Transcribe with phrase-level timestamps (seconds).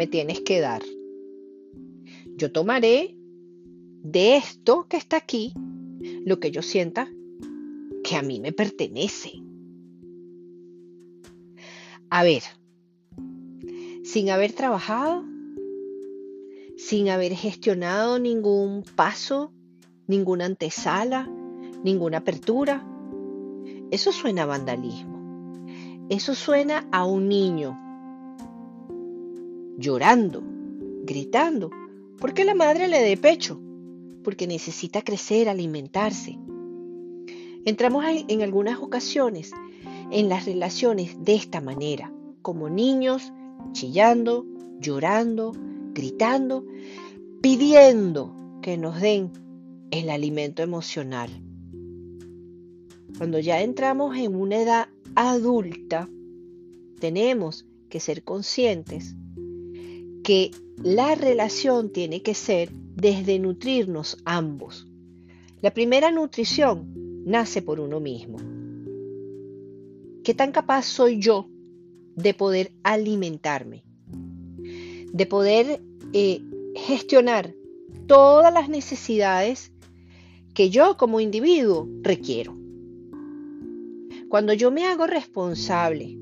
[0.00, 0.80] me tienes que dar.
[2.34, 3.18] Yo tomaré
[4.02, 5.52] de esto que está aquí
[6.24, 7.06] lo que yo sienta
[8.02, 9.42] que a mí me pertenece.
[12.08, 12.42] A ver,
[14.02, 15.22] sin haber trabajado,
[16.78, 19.52] sin haber gestionado ningún paso,
[20.06, 21.30] ninguna antesala,
[21.84, 22.82] ninguna apertura,
[23.90, 25.20] eso suena a vandalismo.
[26.08, 27.89] Eso suena a un niño
[29.80, 30.42] llorando,
[31.04, 31.70] gritando,
[32.18, 33.60] porque la madre le dé pecho,
[34.22, 36.38] porque necesita crecer, alimentarse.
[37.64, 39.52] Entramos en algunas ocasiones
[40.10, 42.12] en las relaciones de esta manera,
[42.42, 43.32] como niños,
[43.72, 44.46] chillando,
[44.80, 45.52] llorando,
[45.94, 46.66] gritando,
[47.40, 49.32] pidiendo que nos den
[49.90, 51.30] el alimento emocional.
[53.16, 56.08] Cuando ya entramos en una edad adulta,
[56.98, 59.16] tenemos que ser conscientes
[60.30, 64.86] que la relación tiene que ser desde nutrirnos ambos.
[65.60, 68.38] La primera nutrición nace por uno mismo.
[70.22, 71.48] ¿Qué tan capaz soy yo
[72.14, 73.82] de poder alimentarme?
[75.12, 76.40] De poder eh,
[76.76, 77.52] gestionar
[78.06, 79.72] todas las necesidades
[80.54, 82.56] que yo como individuo requiero.
[84.28, 86.19] Cuando yo me hago responsable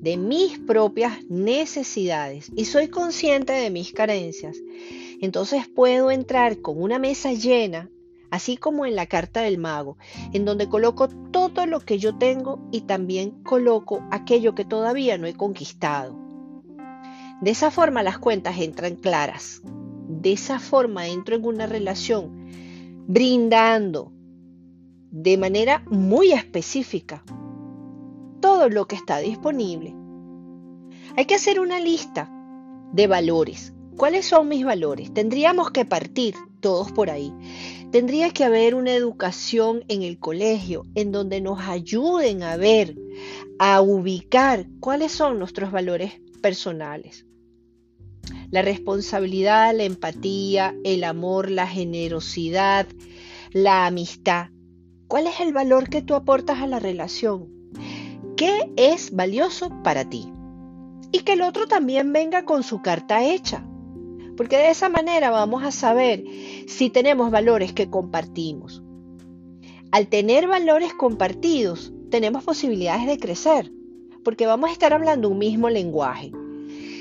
[0.00, 4.56] de mis propias necesidades y soy consciente de mis carencias,
[5.20, 7.90] entonces puedo entrar con una mesa llena
[8.30, 9.96] así como en la carta del mago,
[10.32, 15.26] en donde coloco todo lo que yo tengo y también coloco aquello que todavía no
[15.26, 16.16] he conquistado.
[17.40, 19.62] De esa forma las cuentas entran claras.
[19.64, 22.48] De esa forma entro en una relación
[23.06, 24.12] brindando
[25.10, 27.24] de manera muy específica
[28.40, 29.94] todo lo que está disponible.
[31.16, 32.30] Hay que hacer una lista
[32.92, 33.74] de valores.
[33.96, 35.12] ¿Cuáles son mis valores?
[35.12, 37.32] Tendríamos que partir todos por ahí.
[37.90, 42.96] Tendría que haber una educación en el colegio en donde nos ayuden a ver,
[43.58, 47.26] a ubicar cuáles son nuestros valores personales.
[48.50, 52.86] La responsabilidad, la empatía, el amor, la generosidad,
[53.52, 54.48] la amistad.
[55.06, 57.57] ¿Cuál es el valor que tú aportas a la relación?
[58.38, 60.32] ¿Qué es valioso para ti?
[61.12, 63.68] Y que el otro también venga con su carta hecha
[64.38, 66.22] porque de esa manera vamos a saber
[66.68, 68.84] si tenemos valores que compartimos.
[69.90, 73.72] Al tener valores compartidos, tenemos posibilidades de crecer,
[74.22, 76.30] porque vamos a estar hablando un mismo lenguaje.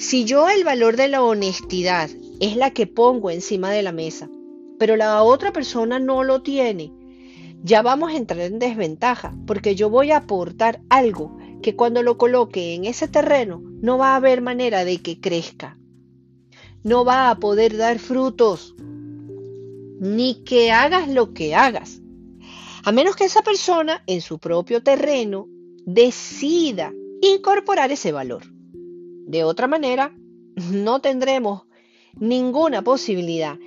[0.00, 4.28] Si yo el valor de la honestidad es la que pongo encima de la mesa,
[4.76, 6.92] pero la otra persona no lo tiene,
[7.62, 12.16] ya vamos a entrar en desventaja, porque yo voy a aportar algo que cuando lo
[12.16, 15.78] coloque en ese terreno no va a haber manera de que crezca.
[16.82, 18.74] No va a poder dar frutos,
[20.00, 22.00] ni que hagas lo que hagas,
[22.82, 25.46] a menos que esa persona en su propio terreno
[25.84, 28.44] decida incorporar ese valor.
[29.26, 30.16] De otra manera,
[30.72, 31.64] no tendremos
[32.14, 33.58] ninguna posibilidad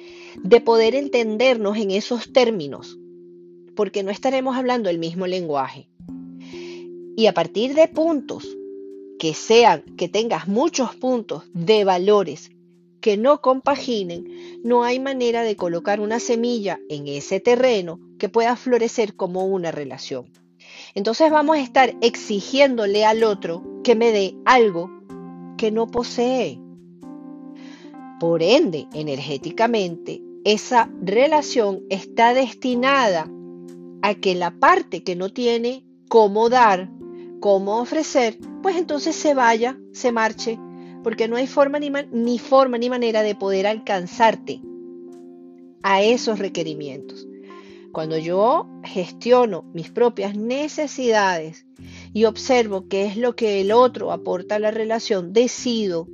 [0.42, 2.98] de poder entendernos en esos términos,
[3.76, 5.88] porque no estaremos hablando el mismo lenguaje.
[7.16, 8.58] Y a partir de puntos
[9.20, 12.52] que sean, que tengas muchos puntos de valores
[13.00, 18.56] que no compaginen, no hay manera de colocar una semilla en ese terreno que pueda
[18.56, 20.26] florecer como una relación.
[20.96, 24.90] Entonces vamos a estar exigiéndole al otro que me dé algo
[25.58, 26.60] que no posee.
[28.20, 33.30] Por ende, energéticamente, esa relación está destinada
[34.04, 36.92] a que la parte que no tiene cómo dar,
[37.40, 40.60] cómo ofrecer, pues entonces se vaya, se marche
[41.04, 44.62] porque no hay forma ni, ni forma ni manera de poder alcanzarte
[45.84, 47.26] a esos requerimientos.
[47.94, 51.66] Cuando yo gestiono mis propias necesidades
[52.12, 56.10] y observo qué es lo que el otro aporta a la relación, decido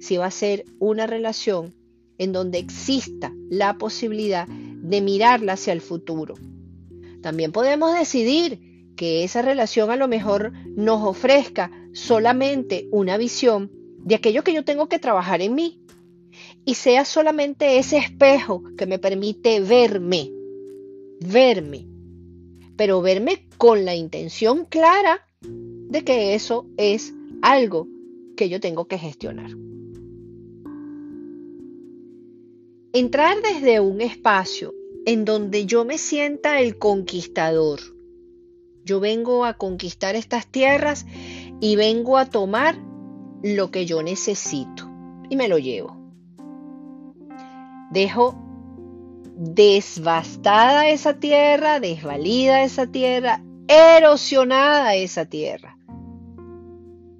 [0.00, 1.74] si va a ser una relación
[2.16, 6.34] en donde exista la posibilidad de mirarla hacia el futuro.
[7.22, 8.60] También podemos decidir
[8.96, 14.64] que esa relación a lo mejor nos ofrezca solamente una visión de aquello que yo
[14.64, 15.80] tengo que trabajar en mí
[16.64, 20.30] y sea solamente ese espejo que me permite verme,
[21.20, 21.86] verme,
[22.76, 27.88] pero verme con la intención clara de que eso es algo
[28.36, 29.50] que yo tengo que gestionar.
[32.92, 34.74] Entrar desde un espacio
[35.06, 37.80] en donde yo me sienta el conquistador.
[38.84, 41.06] Yo vengo a conquistar estas tierras
[41.60, 42.76] y vengo a tomar
[43.42, 44.88] lo que yo necesito.
[45.28, 45.96] y me lo llevo.
[47.92, 48.34] Dejo
[49.36, 55.78] desbastada esa tierra, desvalida esa tierra, erosionada esa tierra.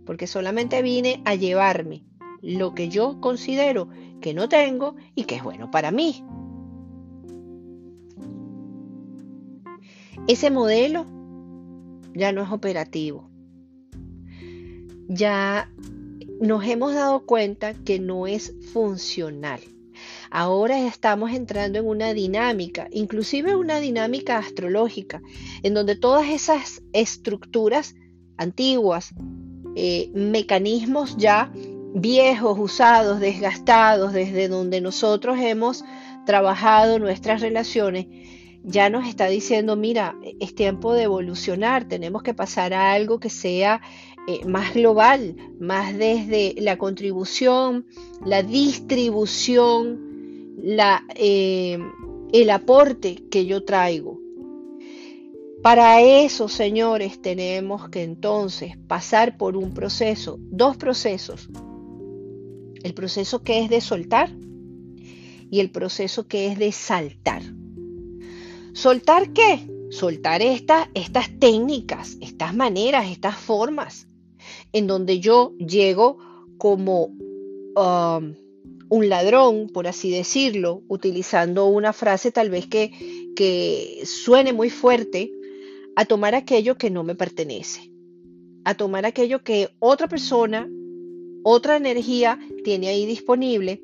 [0.05, 2.03] Porque solamente vine a llevarme
[2.43, 3.89] lo que yo considero
[4.21, 6.25] que no tengo y que es bueno para mí.
[10.31, 11.07] Ese modelo
[12.15, 13.29] ya no es operativo.
[15.09, 15.69] Ya
[16.41, 19.59] nos hemos dado cuenta que no es funcional.
[20.31, 25.21] Ahora estamos entrando en una dinámica, inclusive una dinámica astrológica,
[25.65, 27.97] en donde todas esas estructuras
[28.37, 29.13] antiguas,
[29.75, 31.51] eh, mecanismos ya
[31.93, 35.83] viejos, usados, desgastados, desde donde nosotros hemos
[36.25, 38.07] trabajado nuestras relaciones,
[38.63, 43.31] ya nos está diciendo, mira, es tiempo de evolucionar, tenemos que pasar a algo que
[43.31, 43.81] sea
[44.29, 47.87] eh, más global, más desde la contribución,
[48.25, 49.99] la distribución,
[50.63, 51.79] la, eh,
[52.33, 54.21] el aporte que yo traigo.
[55.63, 61.49] Para eso, señores, tenemos que entonces pasar por un proceso, dos procesos.
[62.83, 64.31] El proceso que es de soltar
[65.51, 67.43] y el proceso que es de saltar.
[68.81, 69.69] ¿Soltar qué?
[69.91, 74.09] Soltar estas técnicas, estas maneras, estas formas,
[74.73, 76.17] en donde yo llego
[76.57, 77.09] como
[77.77, 78.35] um,
[78.89, 82.91] un ladrón, por así decirlo, utilizando una frase tal vez que,
[83.37, 85.31] que suene muy fuerte,
[85.95, 87.93] a tomar aquello que no me pertenece,
[88.65, 90.67] a tomar aquello que otra persona,
[91.43, 93.83] otra energía tiene ahí disponible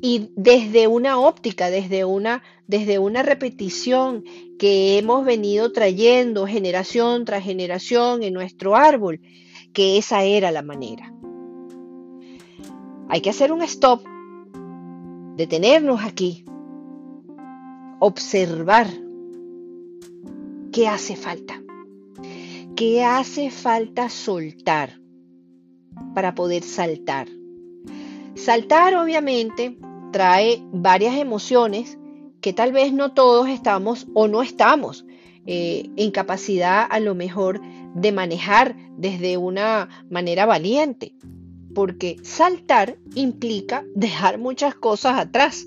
[0.00, 4.24] y desde una óptica, desde una, desde una repetición
[4.58, 9.20] que hemos venido trayendo generación tras generación en nuestro árbol,
[9.72, 11.12] que esa era la manera.
[13.08, 14.02] Hay que hacer un stop,
[15.36, 16.44] detenernos aquí,
[18.00, 18.86] observar
[20.70, 21.62] qué hace falta,
[22.76, 25.00] qué hace falta soltar
[26.14, 27.28] para poder saltar.
[28.34, 29.78] Saltar obviamente
[30.12, 31.98] trae varias emociones
[32.48, 35.04] que tal vez no todos estamos o no estamos
[35.44, 37.60] eh, en capacidad a lo mejor
[37.94, 41.12] de manejar desde una manera valiente,
[41.74, 45.66] porque saltar implica dejar muchas cosas atrás.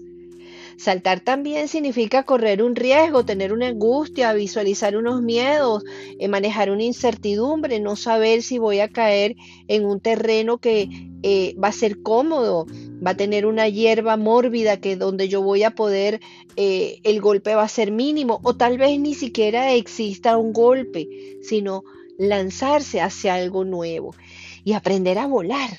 [0.81, 5.83] Saltar también significa correr un riesgo, tener una angustia, visualizar unos miedos,
[6.17, 9.35] eh, manejar una incertidumbre, no saber si voy a caer
[9.67, 10.89] en un terreno que
[11.21, 12.65] eh, va a ser cómodo,
[13.05, 16.19] va a tener una hierba mórbida que donde yo voy a poder,
[16.55, 21.07] eh, el golpe va a ser mínimo o tal vez ni siquiera exista un golpe,
[21.43, 21.83] sino
[22.17, 24.15] lanzarse hacia algo nuevo
[24.63, 25.69] y aprender a volar.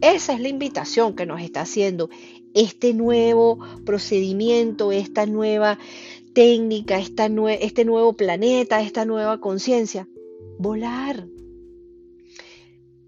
[0.00, 2.10] Esa es la invitación que nos está haciendo
[2.54, 5.78] este nuevo procedimiento, esta nueva
[6.34, 10.08] técnica, este nuevo planeta, esta nueva conciencia.
[10.58, 11.26] Volar.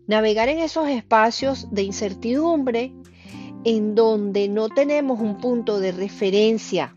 [0.07, 2.93] Navegar en esos espacios de incertidumbre
[3.65, 6.95] en donde no tenemos un punto de referencia,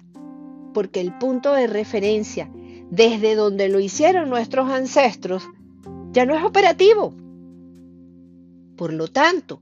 [0.74, 2.52] porque el punto de referencia
[2.90, 5.44] desde donde lo hicieron nuestros ancestros
[6.12, 7.14] ya no es operativo.
[8.76, 9.62] Por lo tanto,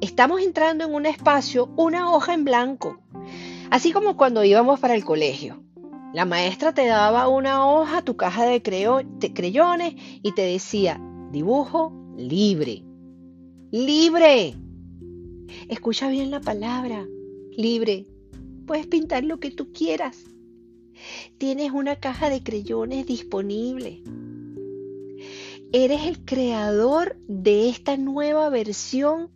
[0.00, 3.00] estamos entrando en un espacio, una hoja en blanco,
[3.70, 5.62] así como cuando íbamos para el colegio.
[6.12, 11.92] La maestra te daba una hoja, tu caja de, de creyones y te decía, dibujo
[12.16, 12.84] libre.
[13.70, 14.56] Libre.
[15.68, 17.06] Escucha bien la palabra,
[17.56, 18.06] libre.
[18.66, 20.24] Puedes pintar lo que tú quieras.
[21.38, 24.02] Tienes una caja de creyones disponible.
[25.72, 29.30] Eres el creador de esta nueva versión,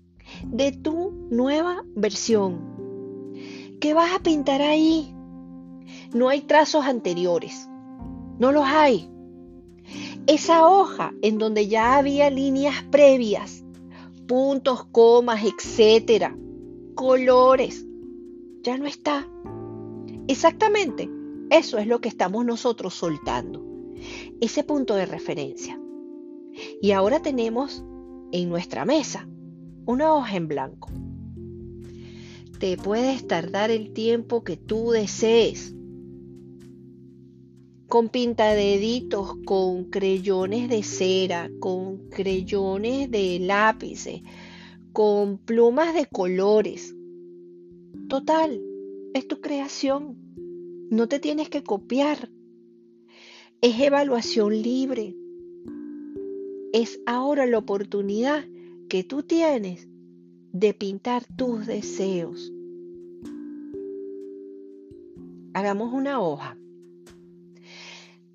[0.50, 2.74] de tu nueva versión.
[3.80, 5.14] ¿Qué vas a pintar ahí?
[6.12, 7.68] No hay trazos anteriores.
[8.38, 9.10] No los hay.
[10.26, 13.64] Esa hoja en donde ya había líneas previas,
[14.26, 16.36] puntos, comas, etcétera,
[16.94, 17.86] colores,
[18.62, 19.28] ya no está.
[20.26, 21.10] Exactamente,
[21.50, 23.62] eso es lo que estamos nosotros soltando,
[24.40, 25.78] ese punto de referencia.
[26.80, 27.84] Y ahora tenemos
[28.32, 29.28] en nuestra mesa
[29.86, 30.90] una hoja en blanco.
[32.58, 35.74] Te puedes tardar el tiempo que tú desees
[37.88, 44.22] con pintadeditos, con creyones de cera, con creyones de lápices,
[44.92, 46.94] con plumas de colores.
[48.08, 48.60] Total,
[49.12, 50.16] es tu creación.
[50.90, 52.30] No te tienes que copiar.
[53.60, 55.14] Es evaluación libre.
[56.72, 58.44] Es ahora la oportunidad
[58.88, 59.88] que tú tienes
[60.52, 62.52] de pintar tus deseos.
[65.54, 66.56] Hagamos una hoja.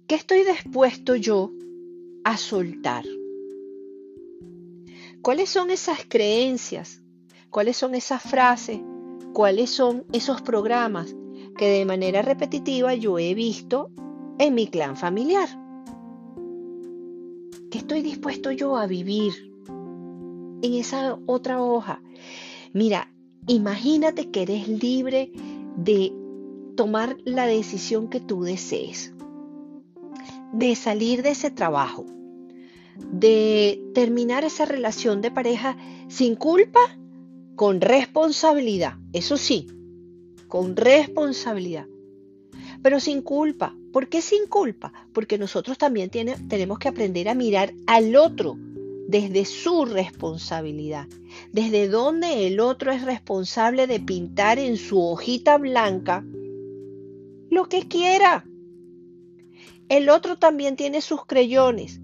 [0.07, 1.51] ¿Qué estoy dispuesto yo
[2.23, 3.05] a soltar?
[5.21, 7.01] ¿Cuáles son esas creencias?
[7.49, 8.79] ¿Cuáles son esas frases?
[9.33, 11.15] ¿Cuáles son esos programas
[11.57, 13.91] que de manera repetitiva yo he visto
[14.39, 15.49] en mi clan familiar?
[17.69, 19.48] ¿Qué estoy dispuesto yo a vivir
[20.61, 22.01] en esa otra hoja?
[22.73, 23.11] Mira,
[23.47, 25.31] imagínate que eres libre
[25.75, 26.13] de
[26.75, 29.13] tomar la decisión que tú desees,
[30.53, 32.05] de salir de ese trabajo,
[33.11, 36.79] de terminar esa relación de pareja sin culpa,
[37.55, 39.67] con responsabilidad, eso sí,
[40.47, 41.87] con responsabilidad,
[42.81, 43.75] pero sin culpa.
[43.91, 44.93] ¿Por qué sin culpa?
[45.11, 48.57] Porque nosotros también tenemos que aprender a mirar al otro
[49.09, 51.07] desde su responsabilidad,
[51.51, 56.23] desde donde el otro es responsable de pintar en su hojita blanca
[57.49, 58.45] lo que quiera.
[59.89, 61.99] El otro también tiene sus creyones.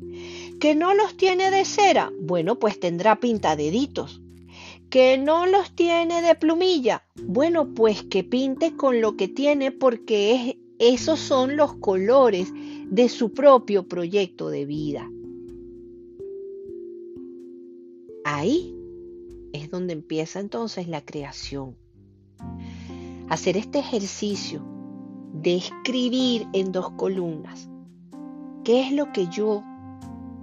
[0.59, 2.11] ¿Que no los tiene de cera?
[2.19, 4.23] Bueno, pues tendrá pintadeditos.
[4.89, 7.03] ¿Que no los tiene de plumilla?
[7.21, 13.31] Bueno, pues que pinte con lo que tiene porque esos son los colores de su
[13.31, 15.07] propio proyecto de vida.
[18.37, 18.75] Ahí
[19.53, 21.77] es donde empieza entonces la creación.
[23.29, 24.61] Hacer este ejercicio
[25.31, 27.69] de escribir en dos columnas.
[28.65, 29.63] ¿Qué es lo que yo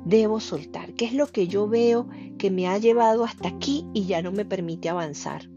[0.06, 0.94] debo soltar?
[0.94, 2.08] ¿Qué es lo que yo veo
[2.38, 5.50] que me ha llevado hasta aquí y ya no me permite avanzar?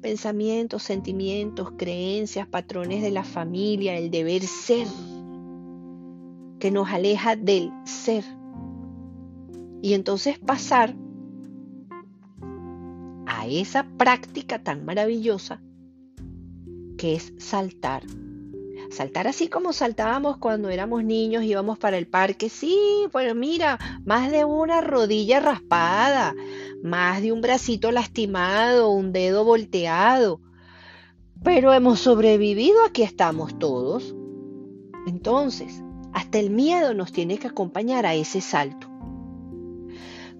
[0.00, 4.86] Pensamientos, sentimientos, creencias, patrones de la familia, el deber ser,
[6.60, 8.22] que nos aleja del ser.
[9.82, 10.94] Y entonces pasar
[13.46, 15.62] esa práctica tan maravillosa
[16.98, 18.02] que es saltar
[18.90, 22.48] Saltar así como saltábamos cuando éramos niños, íbamos para el parque.
[22.48, 22.78] Sí,
[23.10, 26.34] pues mira, más de una rodilla raspada,
[26.82, 30.40] más de un bracito lastimado, un dedo volteado.
[31.42, 34.14] Pero hemos sobrevivido, aquí estamos todos.
[35.06, 38.88] Entonces, hasta el miedo nos tiene que acompañar a ese salto.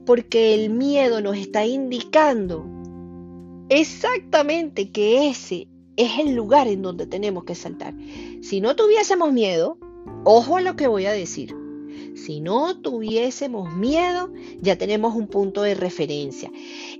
[0.05, 2.65] Porque el miedo nos está indicando
[3.68, 7.94] exactamente que ese es el lugar en donde tenemos que saltar.
[8.42, 9.78] Si no tuviésemos miedo,
[10.25, 11.54] ojo a lo que voy a decir.
[12.14, 16.50] Si no tuviésemos miedo, ya tenemos un punto de referencia.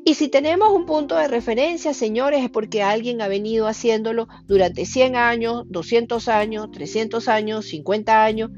[0.04, 4.85] Y si tenemos un punto de referencia, señores, es porque alguien ha venido haciéndolo durante
[4.85, 8.50] 100 años, 200 años, 300 años, 50 años.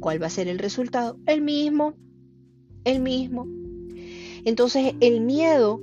[0.00, 1.18] ¿Cuál va a ser el resultado?
[1.26, 1.94] El mismo,
[2.84, 3.46] el mismo.
[4.44, 5.80] Entonces, el miedo,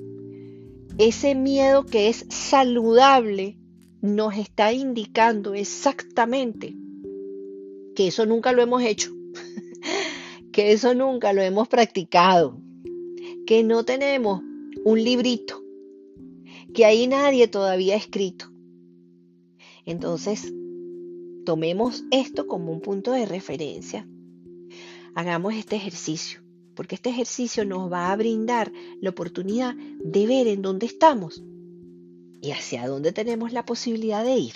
[0.97, 3.57] ese miedo que es saludable,
[4.01, 6.75] nos está indicando exactamente
[7.95, 9.11] que eso nunca lo hemos hecho,
[10.51, 12.61] que eso nunca lo hemos practicado,
[13.47, 14.41] que no tenemos
[14.83, 15.61] un librito,
[16.73, 18.51] que ahí nadie todavía ha escrito.
[19.85, 20.53] Entonces,
[21.45, 24.07] tomemos esto como un punto de referencia.
[25.13, 26.41] Hagamos este ejercicio,
[26.75, 31.43] porque este ejercicio nos va a brindar la oportunidad de ver en dónde estamos
[32.41, 34.53] y hacia dónde tenemos la posibilidad de ir.